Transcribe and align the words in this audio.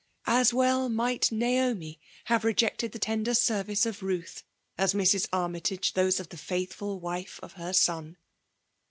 As 0.25 0.51
well 0.51 0.89
might 0.89 1.31
Naomi 1.31 1.99
have 2.25 2.43
rejected 2.43 2.91
the 2.91 2.97
tender 2.97 3.35
services 3.35 3.85
of 3.85 3.99
Buth, 3.99 4.41
as 4.75 4.95
Mrs. 4.95 5.27
Armytage 5.31 5.93
those 5.93 6.19
of 6.19 6.29
the 6.29 6.37
faith 6.37 6.73
ful 6.73 6.99
wife 6.99 7.39
of 7.43 7.53
her 7.53 7.71
son. 7.71 8.17